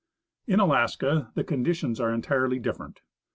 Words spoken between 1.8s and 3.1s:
are entirely different.